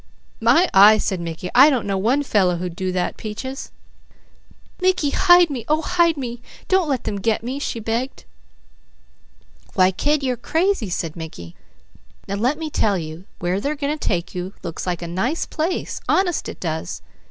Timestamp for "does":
16.59-17.03